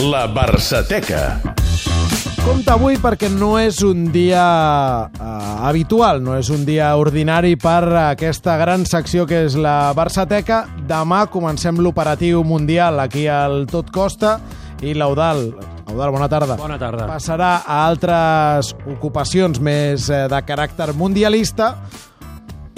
La 0.00 0.24
Barçateca. 0.32 1.40
Compte 2.40 2.72
avui 2.72 2.96
perquè 2.96 3.28
no 3.28 3.50
és 3.60 3.82
un 3.84 4.06
dia 4.14 4.44
uh, 5.12 5.66
habitual, 5.68 6.22
no 6.24 6.38
és 6.38 6.48
un 6.48 6.62
dia 6.64 6.94
ordinari 6.96 7.52
per 7.60 7.82
aquesta 8.06 8.54
gran 8.56 8.86
secció 8.88 9.26
que 9.28 9.42
és 9.44 9.58
la 9.60 9.92
Barçateca. 9.92 10.62
Demà 10.88 11.26
comencem 11.28 11.82
l'operatiu 11.84 12.40
mundial 12.48 12.96
aquí 13.04 13.26
al 13.28 13.66
Tot 13.68 13.92
Costa 13.92 14.38
i 14.80 14.96
l'Eudal, 14.96 15.50
Eudal, 15.90 16.14
bona 16.16 16.30
tarda. 16.32 16.56
Bona 16.56 16.80
tarda. 16.80 17.04
Passarà 17.10 17.52
a 17.60 17.82
altres 17.84 18.72
ocupacions 18.88 19.60
més 19.60 20.08
eh, 20.08 20.24
de 20.32 20.40
caràcter 20.48 20.94
mundialista 20.96 21.74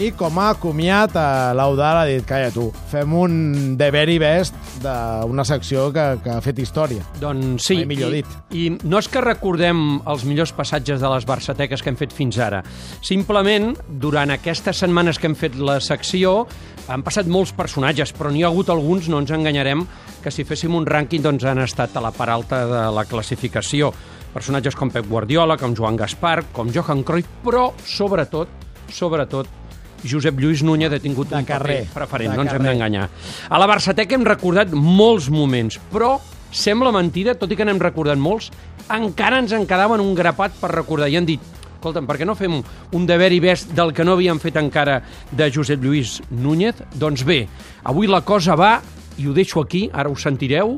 i 0.03 0.11
com 0.19 0.43
a 0.43 0.55
comiat, 0.59 1.15
eh, 1.15 1.53
l'Eudal 1.55 2.03
ha 2.03 2.07
dit, 2.09 2.27
calla 2.27 2.51
tu, 2.51 2.73
fem 2.91 3.15
un 3.15 3.77
de 3.79 3.95
very 3.95 4.19
best 4.19 4.57
d'una 4.83 5.45
secció 5.45 5.89
que, 5.93 6.05
que 6.25 6.33
ha 6.33 6.41
fet 6.45 6.59
història. 6.63 7.05
Doncs 7.21 7.67
sí, 7.69 7.81
Mai 7.83 7.89
millor 7.91 8.15
i, 8.15 8.23
dit. 8.23 8.37
i 8.57 8.65
no 8.89 9.01
és 9.03 9.09
que 9.13 9.23
recordem 9.25 10.01
els 10.09 10.25
millors 10.29 10.55
passatges 10.57 11.03
de 11.03 11.11
les 11.13 11.27
barçateques 11.29 11.83
que 11.83 11.93
hem 11.93 11.99
fet 12.01 12.15
fins 12.17 12.39
ara. 12.43 12.63
Simplement, 13.05 13.73
durant 14.03 14.33
aquestes 14.35 14.83
setmanes 14.85 15.21
que 15.21 15.29
hem 15.31 15.37
fet 15.39 15.59
la 15.61 15.79
secció, 15.85 16.47
han 16.89 17.05
passat 17.07 17.29
molts 17.31 17.53
personatges, 17.57 18.15
però 18.17 18.33
n'hi 18.33 18.43
ha 18.43 18.51
hagut 18.51 18.73
alguns, 18.73 19.09
no 19.13 19.21
ens 19.23 19.31
enganyarem, 19.35 19.85
que 20.23 20.33
si 20.35 20.47
féssim 20.49 20.75
un 20.79 20.87
rànquing 20.89 21.23
doncs 21.25 21.47
han 21.47 21.63
estat 21.63 21.97
a 21.97 22.03
la 22.05 22.13
part 22.15 22.33
alta 22.35 22.65
de 22.71 22.83
la 22.95 23.07
classificació. 23.09 23.93
Personatges 24.33 24.77
com 24.79 24.91
Pep 24.91 25.07
Guardiola, 25.11 25.59
com 25.61 25.75
Joan 25.77 25.99
Gaspar, 26.01 26.39
com 26.57 26.71
Johan 26.73 27.03
Cruyff, 27.05 27.29
però 27.45 27.69
sobretot, 27.85 28.49
sobretot, 28.93 29.62
Josep 30.09 30.39
Lluís 30.41 30.63
Núñez 30.63 30.93
ha 30.93 30.99
tingut 31.03 31.31
De 31.31 31.37
un 31.37 31.45
carrer, 31.47 31.85
paper 31.87 31.95
preferent, 31.95 32.31
de 32.33 32.37
no 32.37 32.43
ens 32.43 32.53
hem 32.53 32.63
d'enganyar. 32.67 33.09
A 33.49 33.59
la 33.59 33.67
Barçateca 33.71 34.15
hem 34.17 34.25
recordat 34.27 34.73
molts 34.73 35.29
moments, 35.31 35.79
però 35.93 36.17
sembla 36.53 36.93
mentida, 36.93 37.35
tot 37.39 37.51
i 37.53 37.57
que 37.57 37.65
n'hem 37.65 37.81
recordat 37.81 38.19
molts, 38.21 38.51
encara 38.93 39.39
ens 39.41 39.53
en 39.57 39.67
quedaven 39.67 40.01
un 40.03 40.15
grapat 40.15 40.53
per 40.61 40.73
recordar. 40.75 41.09
I 41.09 41.17
han 41.17 41.27
dit, 41.29 41.41
escolta'm, 41.77 42.07
per 42.07 42.19
què 42.21 42.27
no 42.29 42.35
fem 42.39 42.59
un 42.93 43.07
deber 43.07 43.31
i 43.33 43.41
best 43.41 43.73
del 43.75 43.95
que 43.97 44.05
no 44.05 44.17
havíem 44.19 44.39
fet 44.43 44.59
encara 44.61 45.01
de 45.31 45.51
Josep 45.55 45.83
Lluís 45.83 46.21
Núñez? 46.31 46.83
Doncs 46.95 47.25
bé, 47.25 47.47
avui 47.85 48.11
la 48.11 48.21
cosa 48.27 48.55
va, 48.59 48.81
i 49.19 49.27
ho 49.27 49.33
deixo 49.33 49.61
aquí, 49.63 49.89
ara 49.93 50.11
ho 50.11 50.17
sentireu, 50.17 50.77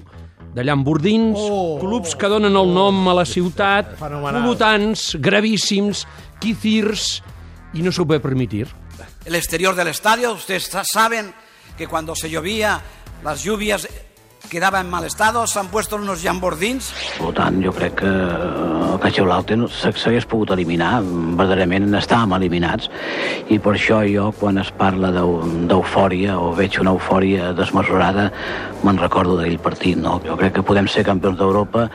de 0.55 0.63
llambordins, 0.63 1.35
Oh! 1.35 1.79
clubs 1.81 2.15
que 2.15 2.29
donen 2.31 2.55
el 2.55 2.69
nom 2.73 3.09
a 3.11 3.15
la 3.19 3.25
ciutat, 3.27 3.97
polutants, 3.99 5.17
gravíssims, 5.19 6.05
quizirs, 6.39 7.23
i 7.75 7.83
no 7.83 7.91
s'ho 7.91 8.07
pot 8.07 8.23
permitir. 8.23 8.69
El 9.25 9.35
exterior 9.35 9.75
del 9.75 9.89
estadio. 9.89 10.33
Ustedes 10.33 10.65
sa- 10.65 10.85
saben 10.85 11.35
que 11.77 11.87
cuando 11.87 12.15
se 12.15 12.31
llovía, 12.31 12.81
las 13.23 13.43
lluvias 13.43 13.89
quedaban 14.55 14.87
en 14.87 14.91
mal 14.91 15.05
estado. 15.05 15.47
Se 15.47 15.59
han 15.59 15.69
puesto 15.69 15.97
unos 15.97 16.23
jambordins. 16.23 16.93
Per 17.19 17.33
tant, 17.37 17.61
jo 17.65 17.73
crec 17.75 17.95
que 18.01 18.07
el 18.09 18.99
Caixa 19.03 19.23
Blaute 19.27 19.57
no- 19.59 19.69
se- 19.69 19.93
s'hagués 19.93 20.25
pogut 20.31 20.51
eliminar. 20.55 21.03
Verdaderament 21.05 21.91
estàvem 21.99 22.33
eliminats. 22.39 22.89
I 23.51 23.59
per 23.59 23.75
això 23.75 24.01
jo, 24.09 24.31
quan 24.39 24.59
es 24.63 24.71
parla 24.71 25.11
d'eu- 25.13 25.43
d'eufòria 25.69 26.39
o 26.39 26.53
veig 26.55 26.79
una 26.81 26.93
eufòria 26.95 27.53
desmesurada, 27.53 28.31
me'n 28.85 28.99
recordo 28.99 29.37
d'aquell 29.37 29.59
partit. 29.59 29.97
No? 29.99 30.21
Jo 30.25 30.37
crec 30.37 30.55
que 30.55 30.63
podem 30.63 30.87
ser 30.89 31.05
campions 31.05 31.37
d'Europa 31.39 31.91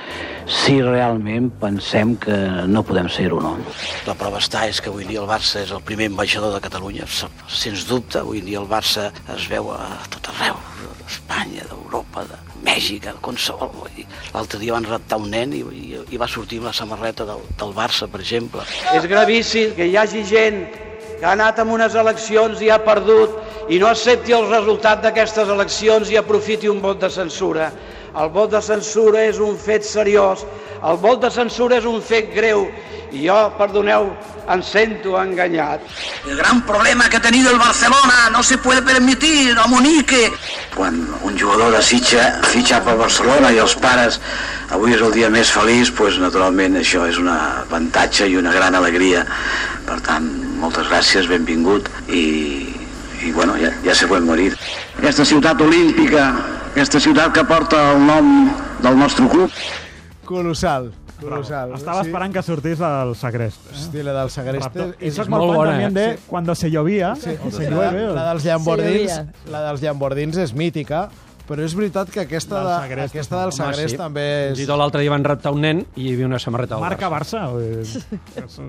si 0.46 0.82
realment 0.82 1.50
pensem 1.62 2.16
que 2.18 2.36
no 2.68 2.84
podem 2.84 3.08
ser-ho, 3.10 3.40
no? 3.42 3.58
La 4.08 4.16
prova 4.16 4.40
està 4.40 4.68
és 4.68 4.82
que 4.82 4.90
avui 4.90 5.06
dia 5.06 5.22
el 5.22 5.28
Barça 5.30 5.62
és 5.64 5.72
el 5.72 5.82
primer 5.82 6.08
ambaixador 6.08 6.54
de 6.54 6.60
Catalunya, 6.62 7.06
sens 7.48 7.88
dubte. 7.88 8.20
Avui 8.20 8.42
dia 8.42 8.60
el 8.60 8.68
Barça 8.68 9.12
es 9.36 9.48
veu 9.48 9.72
a 9.72 9.86
tot 10.10 10.28
arreu, 10.34 10.56
d'Espanya, 11.10 11.66
d'Europa, 11.66 12.24
de 12.30 12.38
Mèxic, 12.66 13.02
de 13.08 13.14
qualsevol. 13.26 13.88
L'altre 14.34 14.60
dia 14.62 14.76
van 14.76 14.86
raptar 14.86 15.18
un 15.18 15.32
nen 15.34 15.56
i, 15.58 15.64
i, 15.64 16.02
i 16.14 16.20
va 16.22 16.28
sortir 16.30 16.60
amb 16.62 16.70
la 16.70 16.76
samarreta 16.78 17.26
del, 17.26 17.42
del 17.58 17.74
Barça, 17.74 18.08
per 18.12 18.22
exemple. 18.22 18.66
És 18.94 19.08
gravíssim 19.10 19.74
que 19.78 19.90
hi 19.90 19.98
hagi 19.98 20.22
gent 20.30 20.62
que 21.20 21.26
ha 21.26 21.34
anat 21.34 21.60
a 21.60 21.66
unes 21.66 21.98
eleccions 22.00 22.62
i 22.62 22.70
ha 22.70 22.78
perdut 22.86 23.74
i 23.74 23.80
no 23.82 23.90
accepti 23.90 24.36
el 24.38 24.46
resultat 24.52 25.02
d'aquestes 25.04 25.50
eleccions 25.50 26.14
i 26.14 26.20
aprofiti 26.22 26.70
un 26.70 26.80
vot 26.84 27.02
de 27.02 27.10
censura. 27.12 27.72
El 28.20 28.30
vot 28.34 28.54
de 28.54 28.62
censura 28.66 29.26
és 29.26 29.42
un 29.42 29.58
fet 29.58 29.86
seriós, 29.86 30.46
el 30.86 31.02
vot 31.02 31.20
de 31.26 31.30
censura 31.34 31.78
és 31.82 31.90
un 31.90 32.00
fet 32.06 32.32
greu 32.34 32.68
i 33.12 33.26
jo, 33.26 33.38
perdoneu, 33.58 34.12
em 34.50 34.62
sento 34.64 35.16
enganyat. 35.20 35.82
El 36.28 36.38
gran 36.38 36.62
problema 36.66 37.10
que 37.10 37.18
ha 37.18 37.22
tenido 37.22 37.52
el 37.52 37.60
Barcelona 37.60 38.30
no 38.32 38.44
se 38.44 38.58
puede 38.58 38.82
permitir, 38.82 39.58
a 39.58 39.68
Monique. 39.68 40.32
Quan 40.76 41.00
un 41.24 41.38
jugador 41.38 41.72
desitja 41.74 42.40
fitxar 42.50 42.84
per 42.86 42.98
Barcelona 42.98 43.52
i 43.54 43.60
els 43.62 43.76
pares 43.76 44.20
avui 44.70 44.94
és 44.94 45.02
el 45.02 45.14
dia 45.14 45.30
més 45.34 45.50
feliç, 45.52 45.94
doncs 45.98 46.20
naturalment 46.22 46.78
això 46.78 47.08
és 47.10 47.18
un 47.18 47.30
avantatge 47.34 48.30
i 48.30 48.38
una 48.38 48.54
gran 48.54 48.76
alegria. 48.76 49.26
Per 49.90 50.00
tant, 50.06 50.30
moltes 50.62 50.90
gràcies, 50.90 51.30
benvingut 51.30 51.90
i, 52.08 52.70
i 53.26 53.34
bueno, 53.34 53.58
ja, 53.58 53.74
ja 53.86 53.96
se 53.96 54.08
pot 54.08 54.22
morir. 54.22 54.54
aquesta 55.00 55.26
ciutat 55.26 55.62
olímpica, 55.62 56.30
aquesta 56.72 57.00
ciutat 57.00 57.34
que 57.34 57.44
porta 57.44 57.92
el 57.94 58.06
nom 58.06 58.50
del 58.84 58.98
nostre 58.98 59.28
club. 59.28 59.50
Colossal, 60.26 60.92
colossal. 61.20 61.74
Estaba 61.76 62.02
esperando 62.02 62.34
que 62.34 62.44
sortís 62.44 62.80
el 62.80 63.16
Sagrest. 63.16 63.60
Hosti, 63.74 64.04
la 64.04 64.14
del 64.22 64.30
Sagreste 64.30 64.80
Raptor. 64.80 64.96
és 65.00 65.14
Eso 65.14 65.22
es 65.24 65.30
molt 65.30 65.46
bona, 65.54 65.72
también 65.72 65.98
eh? 65.98 66.02
de 66.12 66.20
cuando 66.28 66.56
se 66.56 66.70
llovía 66.72 67.14
o 67.14 67.52
se 67.52 67.70
llueve. 67.70 68.08
la, 68.08 68.14
la 68.14 68.30
dels 68.34 68.44
llambordins, 68.44 69.12
Sí, 69.12 69.50
la 69.52 69.64
dels 69.68 69.82
llambordins 69.82 70.38
és 70.38 70.54
mítica, 70.54 71.10
però 71.50 71.66
és 71.66 71.74
veritat 71.74 72.12
que 72.14 72.22
aquesta, 72.28 72.60
Del 72.60 72.68
de, 72.70 72.76
Sagrest, 72.84 73.16
aquesta 73.16 73.38
del 73.40 73.50
Home, 73.50 73.58
Sagrest 73.58 73.96
sí. 73.96 73.98
també 73.98 74.26
Fins 74.52 74.60
és... 74.60 74.64
i 74.64 74.70
tot 74.70 74.78
l'altre 74.78 75.02
dia 75.02 75.14
van 75.14 75.26
raptar 75.26 75.54
un 75.56 75.64
nen 75.66 75.82
i 75.96 76.06
hi 76.06 76.14
havia 76.14 76.30
una 76.30 76.40
samarreta 76.42 76.78
del 76.78 76.86
Marca 76.86 77.10
Barça. 77.10 77.48
Barça. 77.50 77.80
És 77.82 77.98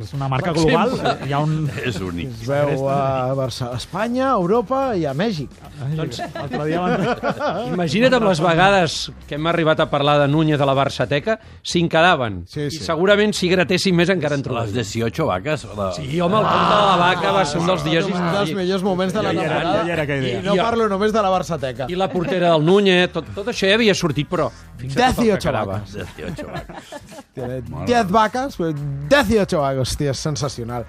és 0.00 0.14
una 0.16 0.28
marca 0.32 0.54
global. 0.56 0.94
Hi 1.26 1.34
ha 1.34 1.41
un... 1.44 1.68
És 1.84 1.98
únic. 2.00 2.30
Es 2.41 2.48
veu 2.48 2.86
a 2.88 3.34
Barça, 3.36 3.70
a 3.74 3.80
Espanya, 3.80 4.30
a 4.30 4.38
Europa 4.38 4.80
i 4.96 5.04
a 5.08 5.12
Mèxic. 5.16 5.52
Doncs, 5.98 6.20
L'altre 6.34 6.62
dia 6.68 6.80
van... 6.82 7.04
Imagina't 7.74 8.16
amb 8.16 8.28
les 8.30 8.42
vegades 8.44 8.98
que 9.28 9.36
hem 9.36 9.50
arribat 9.50 9.82
a 9.84 9.88
parlar 9.92 10.16
de 10.22 10.30
Núñez 10.32 10.60
de 10.60 10.68
la 10.68 10.76
Barçateca, 10.76 11.38
si 11.62 11.84
en 11.84 11.91
quedaven. 11.92 12.42
Sí, 12.48 12.68
sí. 12.70 12.80
I 12.80 12.88
segurament 12.88 13.36
si 13.36 13.50
gratéssim 13.52 13.97
més 13.97 14.12
encara 14.12 14.38
en 14.38 14.44
Les 14.44 14.48
trobaríem. 14.48 14.80
18 14.80 15.28
vaques. 15.28 15.66
La... 15.76 15.91
Sí, 15.97 16.08
home, 16.20 16.41
el 16.41 16.48
conte 16.48 16.74
de 16.74 16.88
la 16.88 16.97
vaca 17.04 17.34
va 17.36 17.44
ser 17.44 17.60
un 17.60 17.70
dels 17.70 17.84
dies 17.84 18.08
un 18.08 18.16
dels 18.38 18.54
millors 18.56 18.86
moments 18.86 19.14
de 19.16 19.26
la 19.26 19.34
temporada. 19.36 20.16
I 20.30 20.41
no 20.44 20.56
parlo 20.56 20.88
només 20.88 21.12
de 21.12 21.24
la 21.24 21.32
Barçateca. 21.32 21.91
I 21.92 21.98
la 22.00 22.10
portera 22.12 22.54
del 22.54 22.66
Núñez, 22.70 23.10
tot, 23.12 23.26
tot 23.34 23.50
això 23.53 23.69
ja 23.69 23.75
havia 23.78 23.94
sortit, 23.98 24.28
però 24.31 24.48
fixa't 24.81 25.16
tot 25.16 25.25
el 25.25 25.31
18 25.31 25.38
que 25.41 25.48
quedava. 25.48 25.81
vaques. 25.81 25.92
18 26.16 26.47
vaques. 26.47 27.25
Tiene 27.34 27.60
10 27.86 28.10
vacas, 28.14 28.56
pues 28.56 28.75
18 29.10 29.60
vacas. 29.60 29.88
Hòstia, 29.88 30.14
és 30.14 30.19
sensacional. 30.31 30.86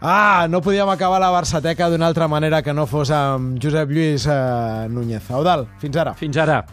Ah, 0.00 0.46
no 0.48 0.60
podíem 0.62 0.88
acabar 0.88 1.18
la 1.18 1.30
Barçateca 1.34 1.88
d'una 1.90 2.06
altra 2.06 2.28
manera 2.30 2.60
que 2.62 2.72
no 2.72 2.84
fos 2.86 3.10
amb 3.10 3.58
Josep 3.58 3.90
Lluís 3.90 4.28
eh, 4.30 4.86
Núñez. 4.88 5.26
Eudal, 5.34 5.66
fins 5.82 5.96
ara. 5.98 6.14
Fins 6.14 6.36
ara. 6.38 6.60